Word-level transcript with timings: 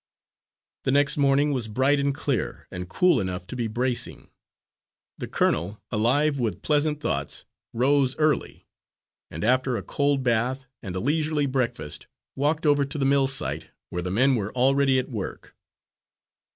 The 0.83 0.91
next 0.91 1.15
morning 1.15 1.51
was 1.51 1.67
bright 1.67 1.99
and 1.99 2.11
clear, 2.11 2.65
and 2.71 2.89
cool 2.89 3.19
enough 3.21 3.45
to 3.45 3.55
be 3.55 3.67
bracing. 3.67 4.29
The 5.19 5.27
colonel, 5.27 5.79
alive 5.91 6.39
with 6.39 6.63
pleasant 6.63 6.99
thoughts, 6.99 7.45
rose 7.71 8.15
early 8.15 8.65
and 9.29 9.43
after 9.43 9.77
a 9.77 9.83
cold 9.83 10.23
bath, 10.23 10.65
and 10.81 10.95
a 10.95 10.99
leisurely 10.99 11.45
breakfast, 11.45 12.07
walked 12.35 12.65
over 12.65 12.83
to 12.83 12.97
the 12.97 13.05
mill 13.05 13.27
site, 13.27 13.67
where 13.91 14.01
the 14.01 14.09
men 14.09 14.33
were 14.33 14.51
already 14.53 14.97
at 14.97 15.07
work. 15.09 15.55